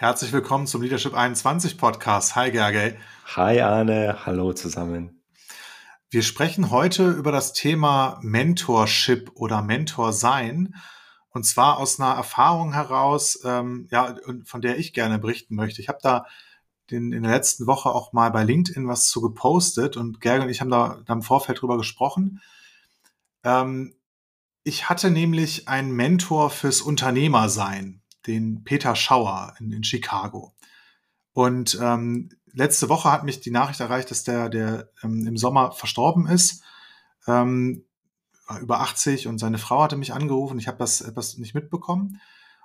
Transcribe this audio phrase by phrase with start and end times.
[0.00, 2.36] Herzlich willkommen zum Leadership 21 Podcast.
[2.36, 2.94] Hi Gergely.
[3.34, 5.24] Hi Arne, hallo zusammen.
[6.08, 10.76] Wir sprechen heute über das Thema Mentorship oder Mentor sein.
[11.30, 14.14] Und zwar aus einer Erfahrung heraus, ähm, ja,
[14.44, 15.82] von der ich gerne berichten möchte.
[15.82, 16.26] Ich habe da
[16.92, 20.48] den, in der letzten Woche auch mal bei LinkedIn was zu gepostet und Gerge und
[20.48, 22.40] ich haben da, da im Vorfeld drüber gesprochen.
[23.42, 23.96] Ähm,
[24.62, 30.54] ich hatte nämlich einen Mentor fürs Unternehmersein den Peter Schauer in, in Chicago.
[31.32, 35.72] Und ähm, letzte Woche hat mich die Nachricht erreicht, dass der, der ähm, im Sommer
[35.72, 36.62] verstorben ist.
[37.26, 37.84] Ähm,
[38.46, 40.58] war über 80 und seine Frau hatte mich angerufen.
[40.58, 42.20] Ich habe das etwas nicht mitbekommen.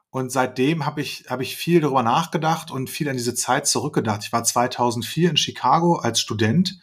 [0.10, 4.24] Und seitdem habe ich, hab ich viel darüber nachgedacht und viel an diese Zeit zurückgedacht.
[4.24, 6.80] Ich war 2004 in Chicago als Student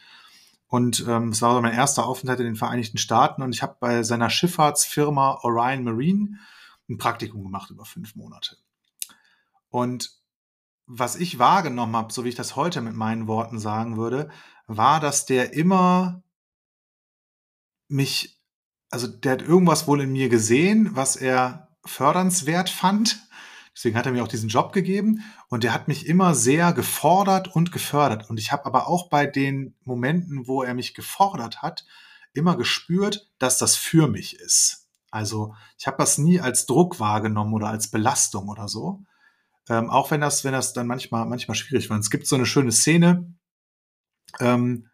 [0.67, 4.03] und ähm, es war mein erster Aufenthalt in den Vereinigten Staaten und ich habe bei
[4.03, 6.39] seiner Schifffahrtsfirma Orion Marine
[6.89, 8.57] ein Praktikum gemacht über fünf Monate.
[9.71, 10.21] Und
[10.85, 14.29] was ich wahrgenommen habe, so wie ich das heute mit meinen Worten sagen würde,
[14.67, 16.21] war, dass der immer
[17.87, 18.41] mich,
[18.89, 23.27] also der hat irgendwas wohl in mir gesehen, was er fördernswert fand.
[23.73, 27.55] Deswegen hat er mir auch diesen Job gegeben und der hat mich immer sehr gefordert
[27.55, 28.29] und gefördert.
[28.29, 31.85] Und ich habe aber auch bei den Momenten, wo er mich gefordert hat,
[32.33, 34.89] immer gespürt, dass das für mich ist.
[35.09, 39.03] Also ich habe das nie als Druck wahrgenommen oder als Belastung oder so,
[39.69, 41.99] ähm, auch wenn das, wenn das dann manchmal, manchmal schwierig war.
[41.99, 43.33] es gibt so eine schöne Szene,
[44.39, 44.87] ähm,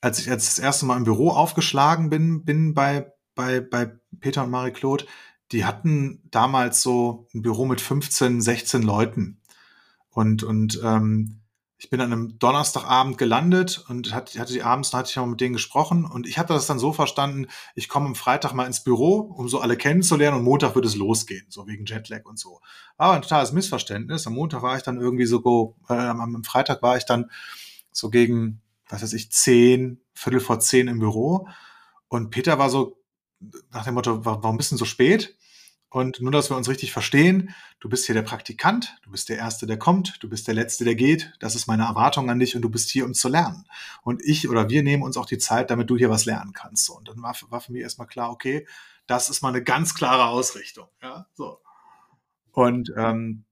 [0.00, 4.44] als ich als das erste Mal im Büro aufgeschlagen bin, bin bei, bei, bei Peter
[4.44, 5.06] und Marie-Claude,
[5.52, 9.40] die hatten damals so ein Büro mit 15, 16 Leuten.
[10.10, 11.41] Und, und ähm,
[11.82, 15.26] ich bin an einem Donnerstagabend gelandet und hatte, hatte die abends, da hatte ich noch
[15.26, 18.66] mit denen gesprochen und ich hatte das dann so verstanden, ich komme am Freitag mal
[18.66, 22.38] ins Büro, um so alle kennenzulernen und Montag wird es losgehen, so wegen Jetlag und
[22.38, 22.60] so.
[22.98, 24.28] Aber ein totales Missverständnis.
[24.28, 27.32] Am Montag war ich dann irgendwie so, äh, am Freitag war ich dann
[27.90, 31.48] so gegen, was weiß ich, zehn, Viertel vor zehn im Büro
[32.06, 33.02] und Peter war so
[33.72, 35.36] nach dem Motto, warum bist du so spät?
[35.92, 39.36] Und nur, dass wir uns richtig verstehen, du bist hier der Praktikant, du bist der
[39.36, 41.34] Erste, der kommt, du bist der Letzte, der geht.
[41.38, 43.66] Das ist meine Erwartung an dich und du bist hier, um zu lernen.
[44.02, 46.88] Und ich oder wir nehmen uns auch die Zeit, damit du hier was lernen kannst.
[46.88, 48.66] Und dann war, war für mich erstmal klar, okay,
[49.06, 50.88] das ist mal eine ganz klare Ausrichtung.
[51.02, 51.60] Ja, so.
[52.52, 53.44] Und ähm,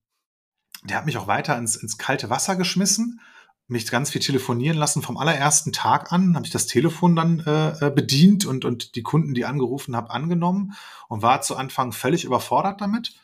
[0.84, 3.20] der hat mich auch weiter ins, ins kalte Wasser geschmissen
[3.70, 7.86] mich ganz viel telefonieren lassen vom allerersten Tag an, habe ich das Telefon dann äh,
[7.86, 10.74] äh, bedient und, und die Kunden, die angerufen habe, angenommen
[11.08, 13.14] und war zu Anfang völlig überfordert damit.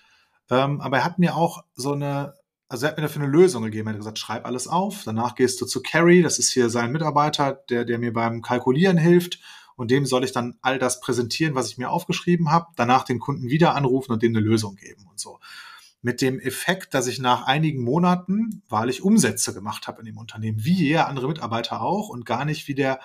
[0.51, 2.35] Ähm, aber er hat mir auch so eine,
[2.69, 3.89] also er hat mir dafür eine Lösung gegeben.
[3.89, 6.93] Er hat gesagt, schreib alles auf, danach gehst du zu Carrie, das ist hier sein
[6.93, 9.41] Mitarbeiter, der, der mir beim Kalkulieren hilft
[9.75, 13.19] und dem soll ich dann all das präsentieren, was ich mir aufgeschrieben habe, danach den
[13.19, 15.39] Kunden wieder anrufen und dem eine Lösung geben und so
[16.03, 20.65] mit dem Effekt, dass ich nach einigen Monaten wahrlich Umsätze gemacht habe in dem Unternehmen,
[20.65, 23.01] wie jeder andere Mitarbeiter auch und gar nicht wie der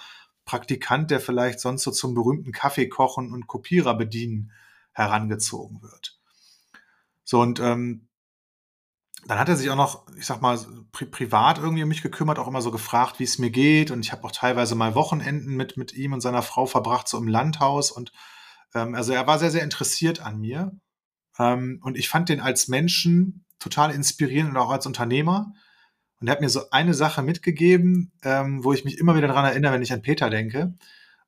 [0.46, 4.52] Praktikant, der vielleicht sonst so zum berühmten Kaffee kochen und Kopierer bedienen
[4.92, 6.20] herangezogen wird.
[7.24, 8.08] So und ähm,
[9.28, 10.58] dann hat er sich auch noch, ich sag mal,
[10.92, 13.92] pri privat irgendwie um mich gekümmert, auch immer so gefragt, wie es mir geht.
[13.92, 17.18] Und ich habe auch teilweise mal Wochenenden mit, mit ihm und seiner Frau verbracht, so
[17.18, 17.92] im Landhaus.
[17.92, 18.12] Und
[18.74, 20.72] ähm, also er war sehr, sehr interessiert an mir.
[21.40, 25.54] Ähm, und ich fand den als Menschen total inspirierend und auch als Unternehmer.
[26.20, 29.46] Und er hat mir so eine Sache mitgegeben, ähm, wo ich mich immer wieder daran
[29.46, 30.74] erinnere, wenn ich an Peter denke.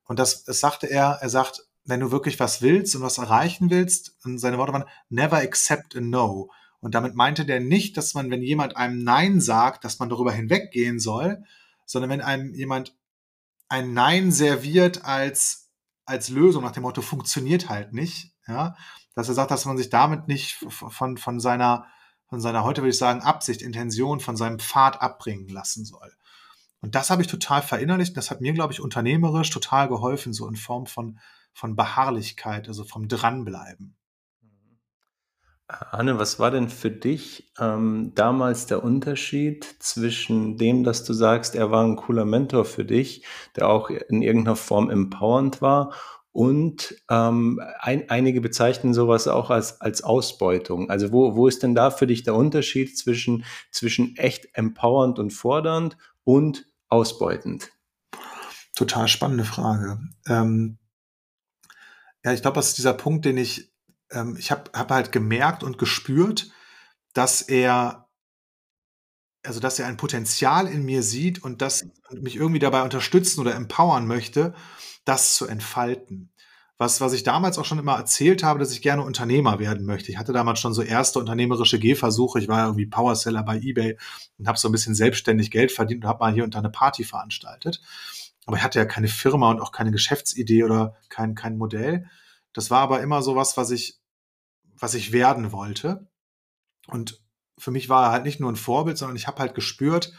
[0.06, 3.70] Und das, das sagte er, er sagt, wenn du wirklich was willst und was erreichen
[3.70, 6.50] willst, und seine Worte waren, never accept a no.
[6.80, 10.32] Und damit meinte der nicht, dass man, wenn jemand einem Nein sagt, dass man darüber
[10.32, 11.44] hinweggehen soll,
[11.86, 12.96] sondern wenn einem jemand
[13.70, 15.70] ein Nein serviert als,
[16.06, 18.76] als Lösung nach dem Motto, funktioniert halt nicht, ja,
[19.16, 21.86] dass er sagt, dass man sich damit nicht von, von seiner,
[22.28, 26.14] von seiner, heute würde ich sagen, Absicht, Intention, von seinem Pfad abbringen lassen soll.
[26.82, 28.18] Und das habe ich total verinnerlicht.
[28.18, 31.20] Das hat mir, glaube ich, unternehmerisch total geholfen, so in Form von,
[31.54, 33.96] von Beharrlichkeit, also vom Dranbleiben.
[35.68, 41.56] Anne, was war denn für dich ähm, damals der Unterschied zwischen dem, dass du sagst,
[41.56, 43.26] er war ein cooler Mentor für dich,
[43.56, 45.94] der auch in irgendeiner Form empowernd war,
[46.34, 50.90] und ähm, ein, einige bezeichnen sowas auch als, als Ausbeutung.
[50.90, 55.30] Also wo, wo ist denn da für dich der Unterschied zwischen, zwischen echt empowernd und
[55.30, 57.70] fordernd und ausbeutend?
[58.76, 60.00] Total spannende Frage.
[60.28, 60.80] Ähm,
[62.26, 63.72] ja, ich glaube, das ist dieser Punkt, den ich,
[64.10, 66.50] ähm, ich habe hab halt gemerkt und gespürt,
[67.14, 68.03] dass er,
[69.46, 73.56] also dass er ein Potenzial in mir sieht und das mich irgendwie dabei unterstützen oder
[73.56, 74.54] empowern möchte,
[75.06, 76.32] das zu entfalten.
[76.78, 80.12] was, was ich damals auch schon immer erzählt habe, dass ich gerne Unternehmer werden möchte.
[80.12, 82.40] Ich hatte damals schon so erste unternehmerische Gehversuche.
[82.40, 83.98] Ich war irgendwie Powerseller bei eBay
[84.38, 86.70] und habe so ein bisschen selbstständig Geld verdient und habe mal hier und da eine
[86.70, 87.82] Party veranstaltet.
[88.46, 92.10] Aber ich hatte ja keine Firma und auch keine Geschäftsidee oder kein, kein Modell.
[92.54, 94.00] Das war aber immer so was, was ich,
[94.76, 96.08] was ich werden wollte.
[96.88, 97.23] Und
[97.64, 100.14] für mich war er halt nicht nur ein Vorbild, sondern ich habe halt gespürt,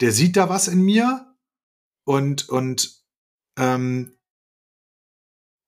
[0.00, 1.34] der sieht da was in mir
[2.04, 3.02] und, und
[3.58, 4.12] ähm,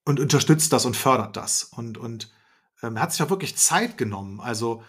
[0.05, 1.65] und unterstützt das und fördert das.
[1.65, 2.31] Und, und
[2.83, 4.41] ähm, er hat sich auch wirklich Zeit genommen.
[4.41, 4.85] Also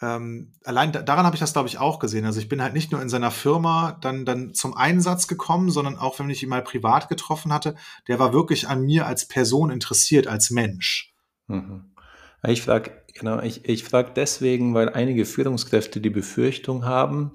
[0.00, 2.24] ähm, allein da, daran habe ich das, glaube ich, auch gesehen.
[2.24, 5.98] Also ich bin halt nicht nur in seiner Firma dann, dann zum Einsatz gekommen, sondern
[5.98, 7.76] auch, wenn ich ihn mal privat getroffen hatte,
[8.08, 11.14] der war wirklich an mir als Person interessiert, als Mensch.
[11.48, 11.91] Mhm.
[12.46, 17.32] Ich frage genau, ich, ich frag deswegen, weil einige Führungskräfte die Befürchtung haben,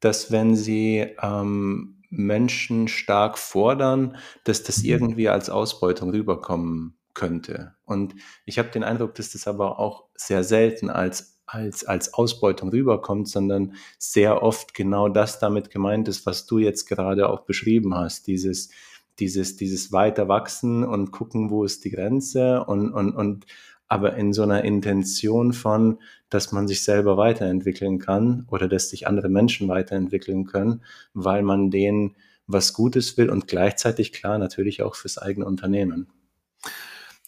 [0.00, 4.88] dass wenn sie ähm, Menschen stark fordern, dass das mhm.
[4.88, 7.74] irgendwie als Ausbeutung rüberkommen könnte.
[7.84, 8.14] Und
[8.44, 13.28] ich habe den Eindruck, dass das aber auch sehr selten als, als, als Ausbeutung rüberkommt,
[13.28, 18.26] sondern sehr oft genau das damit gemeint ist, was du jetzt gerade auch beschrieben hast.
[18.26, 18.70] Dieses,
[19.18, 23.46] dieses, dieses weiter wachsen und gucken, wo ist die Grenze und, und, und
[23.90, 25.98] aber in so einer Intention von,
[26.28, 31.72] dass man sich selber weiterentwickeln kann oder dass sich andere Menschen weiterentwickeln können, weil man
[31.72, 32.14] denen
[32.46, 36.06] was Gutes will und gleichzeitig klar natürlich auch fürs eigene Unternehmen.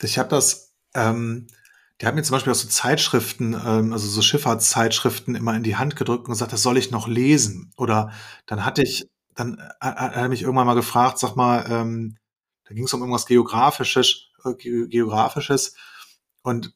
[0.01, 1.49] Ich habe das, ähm,
[2.01, 5.77] der hat mir zum Beispiel auch so Zeitschriften, ähm, also so Schifffahrtszeitschriften immer in die
[5.77, 7.73] Hand gedrückt und gesagt, das soll ich noch lesen.
[7.77, 8.13] Oder
[8.47, 12.19] dann hatte ich, dann äh, hat er mich irgendwann mal gefragt, sag mal, ähm,
[12.69, 15.75] da ging es um irgendwas Geografisches, äh, Geografisches
[16.43, 16.75] und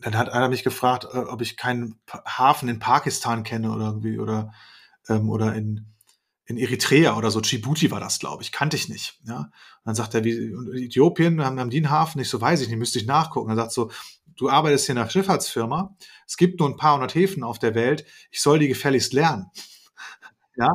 [0.00, 4.18] dann hat einer mich gefragt, äh, ob ich keinen Hafen in Pakistan kenne oder irgendwie
[4.18, 4.52] oder
[5.08, 5.92] ähm, oder in
[6.44, 9.20] in Eritrea oder so, Djibouti war das, glaube ich, kannte ich nicht.
[9.24, 9.38] Ja?
[9.38, 9.50] Und
[9.84, 10.52] dann sagt er, wie
[10.84, 12.20] Äthiopien, haben, haben die einen Hafen?
[12.20, 13.50] Ich so, weiß ich nicht, müsste ich nachgucken.
[13.50, 13.90] Er sagt so,
[14.36, 17.74] du arbeitest hier in einer Schifffahrtsfirma, es gibt nur ein paar hundert Häfen auf der
[17.74, 19.46] Welt, ich soll die gefälligst lernen.
[20.56, 20.68] ja,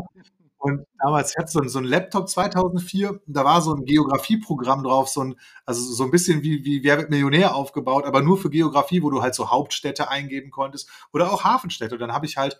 [0.59, 5.21] und damals hatte so, so ein Laptop 2004, da war so ein Geografieprogramm drauf, so
[5.24, 9.04] ein, also so ein bisschen wie, wie Wer wird Millionär aufgebaut, aber nur für Geografie,
[9.04, 11.95] wo du halt so Hauptstädte eingeben konntest oder auch Hafenstädte.
[11.95, 12.59] Und dann habe ich halt,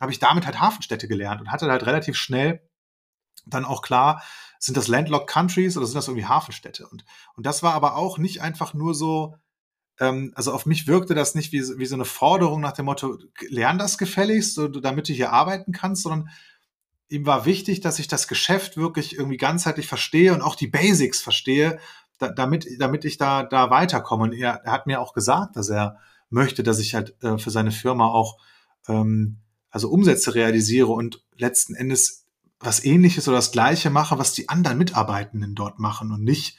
[0.00, 2.60] habe ich damit halt Hafenstädte gelernt und hatte halt relativ schnell
[3.46, 4.22] dann auch klar,
[4.58, 6.86] sind das Landlocked Countries oder sind das irgendwie Hafenstädte?
[6.88, 7.04] Und,
[7.36, 9.36] und das war aber auch nicht einfach nur so,
[10.00, 13.18] ähm, also auf mich wirkte das nicht wie, wie so eine Forderung nach dem Motto,
[13.48, 16.30] lern das gefälligst, damit du hier arbeiten kannst, sondern
[17.08, 21.20] ihm war wichtig, dass ich das Geschäft wirklich irgendwie ganzheitlich verstehe und auch die Basics
[21.20, 21.78] verstehe,
[22.18, 24.24] da, damit, damit ich da, da weiterkomme.
[24.24, 25.98] Und er, er, hat mir auch gesagt, dass er
[26.30, 28.38] möchte, dass ich halt äh, für seine Firma auch
[28.88, 29.38] ähm,
[29.70, 32.26] also Umsätze realisiere und letzten Endes
[32.60, 36.58] was ähnliches oder das gleiche mache, was die anderen Mitarbeitenden dort machen und nicht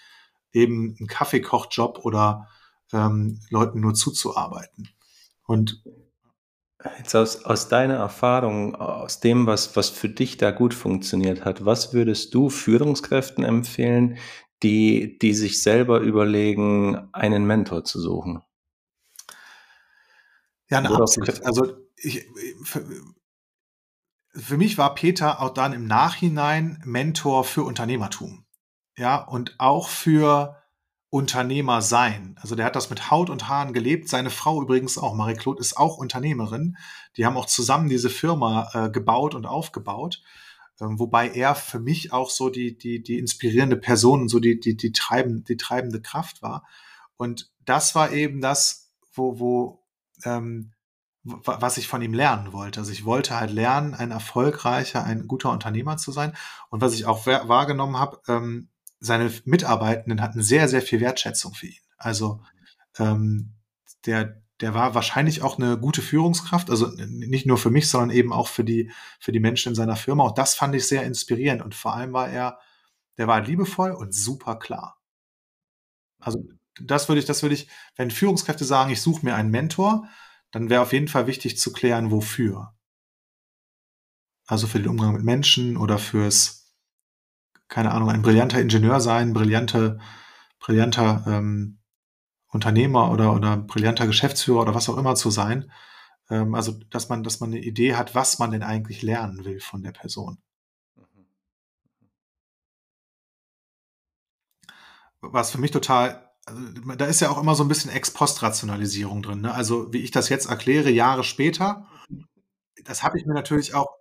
[0.54, 2.48] eben einen Kaffeekochjob oder
[2.94, 4.90] ähm, Leuten nur zuzuarbeiten.
[5.46, 5.84] Und
[6.98, 11.66] Jetzt aus, aus deiner Erfahrung, aus dem, was, was für dich da gut funktioniert hat,
[11.66, 14.18] was würdest du Führungskräften empfehlen,
[14.64, 18.42] die, die sich selber überlegen, einen Mentor zu suchen?
[20.70, 21.46] Ja, eine Worauf Absicht.
[21.46, 22.26] Also ich,
[22.64, 22.86] für,
[24.34, 28.46] für mich war Peter auch dann im Nachhinein Mentor für Unternehmertum.
[28.96, 30.59] Ja, und auch für
[31.12, 32.36] Unternehmer sein.
[32.40, 34.10] Also der hat das mit Haut und Haaren gelebt.
[34.10, 36.78] Seine Frau übrigens auch, Marie-Claude, ist auch Unternehmerin.
[37.18, 40.22] Die haben auch zusammen diese Firma äh, gebaut und aufgebaut.
[40.80, 44.60] Ähm, wobei er für mich auch so die, die, die inspirierende Person und so die,
[44.60, 46.66] die, die, treibende, die treibende Kraft war.
[47.18, 49.84] Und das war eben das, wo, wo,
[50.24, 50.74] ähm,
[51.24, 52.80] was ich von ihm lernen wollte.
[52.80, 56.34] Also ich wollte halt lernen, ein erfolgreicher, ein guter Unternehmer zu sein.
[56.70, 61.68] Und was ich auch wahrgenommen habe, ähm, seine Mitarbeitenden hatten sehr, sehr viel Wertschätzung für
[61.68, 61.82] ihn.
[61.98, 62.42] Also
[62.98, 63.54] ähm,
[64.06, 68.34] der, der war wahrscheinlich auch eine gute Führungskraft, also nicht nur für mich, sondern eben
[68.34, 70.26] auch für die, für die Menschen in seiner Firma.
[70.26, 71.62] Und das fand ich sehr inspirierend.
[71.62, 72.60] Und vor allem war er,
[73.18, 74.98] der war liebevoll und super klar.
[76.20, 76.44] Also
[76.82, 80.08] das würde ich, das würde ich, wenn Führungskräfte sagen, ich suche mir einen Mentor,
[80.52, 82.74] dann wäre auf jeden Fall wichtig zu klären, wofür.
[84.48, 86.59] Also für den Umgang mit Menschen oder fürs
[87.70, 90.00] keine Ahnung, ein brillanter Ingenieur sein, brillante,
[90.60, 91.80] brillanter ähm,
[92.52, 95.72] Unternehmer oder, oder brillanter Geschäftsführer oder was auch immer zu sein.
[96.30, 99.60] Ähm, also, dass man, dass man eine Idee hat, was man denn eigentlich lernen will
[99.60, 100.40] von der Person.
[105.22, 106.62] Was für mich total, also,
[106.96, 109.42] da ist ja auch immer so ein bisschen Ex-Post-Rationalisierung drin.
[109.42, 109.54] Ne?
[109.54, 111.88] Also, wie ich das jetzt erkläre, Jahre später,
[112.86, 113.99] das habe ich mir natürlich auch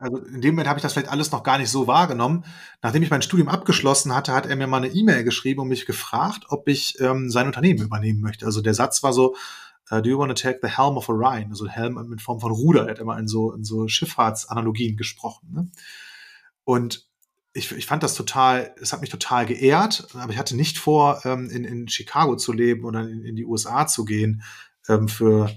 [0.00, 2.44] also in dem Moment habe ich das vielleicht alles noch gar nicht so wahrgenommen.
[2.80, 5.84] Nachdem ich mein Studium abgeschlossen hatte, hat er mir mal eine E-Mail geschrieben und mich
[5.84, 8.46] gefragt, ob ich ähm, sein Unternehmen übernehmen möchte.
[8.46, 9.36] Also der Satz war so,
[9.92, 11.50] uh, do you want to take the helm of Orion?
[11.50, 12.84] Also Helm in Form von Ruder.
[12.84, 15.52] Er hat immer in so, in so Schifffahrtsanalogien gesprochen.
[15.52, 15.70] Ne?
[16.64, 17.06] Und
[17.52, 21.20] ich, ich fand das total, es hat mich total geehrt, aber ich hatte nicht vor,
[21.26, 24.42] ähm, in, in Chicago zu leben oder in, in die USA zu gehen
[24.88, 25.50] ähm, für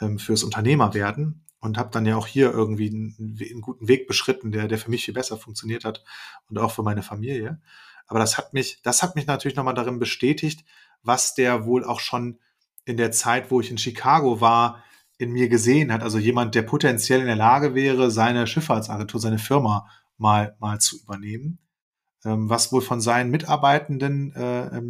[0.00, 4.52] ähm, fürs Unternehmerwerden und habe dann ja auch hier irgendwie einen, einen, guten Weg beschritten,
[4.52, 6.04] der, der für mich viel besser funktioniert hat
[6.48, 7.60] und auch für meine Familie.
[8.06, 10.64] Aber das hat mich, das hat mich natürlich nochmal darin bestätigt,
[11.02, 12.38] was der wohl auch schon
[12.84, 14.82] in der Zeit, wo ich in Chicago war,
[15.18, 16.02] in mir gesehen hat.
[16.02, 20.98] Also jemand, der potenziell in der Lage wäre, seine Schifffahrtsagentur, seine Firma mal, mal zu
[21.00, 21.58] übernehmen.
[22.24, 24.80] Ähm, was wohl von seinen Mitarbeitenden äh,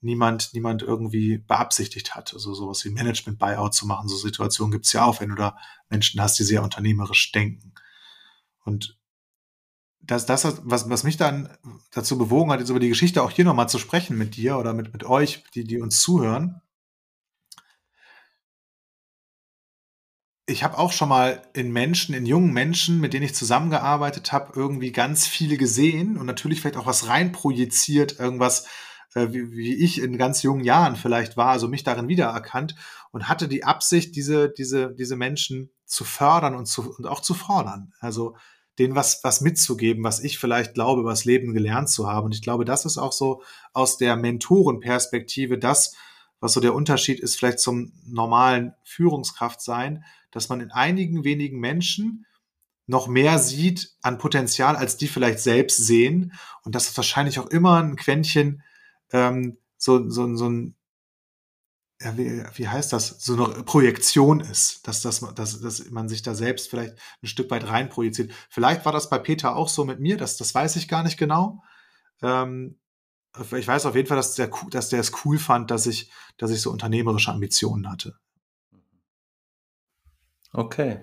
[0.00, 2.32] niemand, niemand irgendwie beabsichtigt hat.
[2.32, 4.08] Also sowas wie Management-Buyout zu machen.
[4.08, 5.56] So Situationen gibt es ja auch, wenn du da
[5.88, 7.72] Menschen hast, die sehr unternehmerisch denken.
[8.64, 8.98] Und
[10.00, 11.56] das, das was, was mich dann
[11.90, 14.72] dazu bewogen hat, jetzt über die Geschichte auch hier nochmal zu sprechen mit dir oder
[14.72, 16.62] mit, mit euch, die, die uns zuhören,
[20.48, 24.52] ich habe auch schon mal in Menschen, in jungen Menschen, mit denen ich zusammengearbeitet habe,
[24.56, 28.66] irgendwie ganz viele gesehen und natürlich vielleicht auch was reinprojiziert, irgendwas,
[29.14, 32.74] äh, wie, wie ich in ganz jungen Jahren vielleicht war, also mich darin wiedererkannt
[33.10, 37.34] und hatte die Absicht, diese, diese, diese Menschen zu fördern und, zu, und auch zu
[37.34, 37.92] fordern.
[38.00, 38.36] Also
[38.78, 42.26] denen was, was mitzugeben, was ich vielleicht glaube, was Leben gelernt zu haben.
[42.26, 45.94] Und ich glaube, das ist auch so aus der Mentorenperspektive das,
[46.40, 51.58] was so der Unterschied ist vielleicht zum normalen Führungskraft sein, dass man in einigen wenigen
[51.58, 52.26] Menschen
[52.86, 56.32] noch mehr sieht an Potenzial, als die vielleicht selbst sehen.
[56.62, 58.62] Und das ist wahrscheinlich auch immer ein Quäntchen
[59.12, 60.74] ähm, so, so, so ein,
[62.00, 66.22] ja, wie, wie heißt das, so eine Projektion ist, dass, dass, dass, dass man sich
[66.22, 68.32] da selbst vielleicht ein Stück weit reinprojiziert.
[68.50, 71.18] Vielleicht war das bei Peter auch so mit mir, das, das weiß ich gar nicht
[71.18, 71.62] genau.
[72.22, 72.78] Ähm,
[73.56, 76.50] ich weiß auf jeden Fall, dass der, dass der es cool fand, dass ich, dass
[76.50, 78.16] ich so unternehmerische Ambitionen hatte.
[80.52, 81.00] Okay.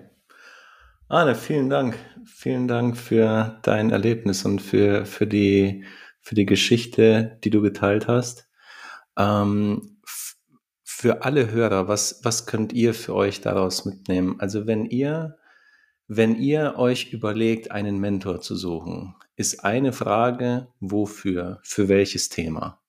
[1.08, 1.96] Arne, vielen Dank.
[2.24, 5.84] Vielen Dank für dein Erlebnis und für, für, die,
[6.26, 8.48] für die Geschichte, die du geteilt hast.
[9.16, 10.00] Ähm,
[10.82, 14.34] für alle Hörer, was, was könnt ihr für euch daraus mitnehmen?
[14.40, 15.38] Also wenn ihr,
[16.08, 22.82] wenn ihr euch überlegt, einen Mentor zu suchen, ist eine Frage, wofür, für welches Thema?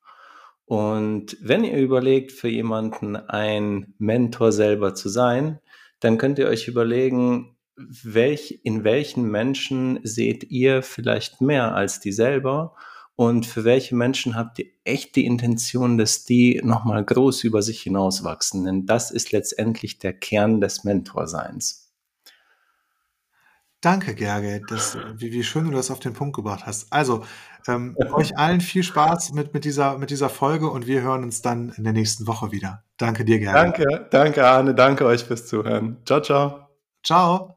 [0.66, 5.60] Und wenn ihr überlegt, für jemanden ein Mentor selber zu sein,
[6.00, 12.12] dann könnt ihr euch überlegen, welch, in welchen Menschen seht ihr vielleicht mehr als die
[12.12, 12.76] selber
[13.18, 17.82] und für welche Menschen habt ihr echt die Intention, dass die nochmal groß über sich
[17.82, 18.64] hinauswachsen?
[18.64, 21.92] Denn das ist letztendlich der Kern des Mentorseins.
[23.82, 24.62] Danke, Gerge.
[24.70, 26.94] Das, wie, wie schön du das auf den Punkt gebracht hast.
[26.94, 27.26] Also,
[27.68, 31.42] ähm, euch allen viel Spaß mit, mit, dieser, mit dieser Folge und wir hören uns
[31.42, 32.84] dann in der nächsten Woche wieder.
[32.98, 33.58] Danke dir, Gerge.
[33.58, 34.76] Danke, danke, Arne.
[34.76, 35.98] Danke euch fürs Zuhören.
[36.06, 36.68] Ciao, ciao.
[37.04, 37.57] Ciao.